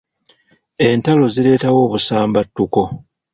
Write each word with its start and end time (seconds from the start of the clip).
Entalo 0.89 1.25
zireetawo 1.35 1.79
obusambattuko. 1.85 2.81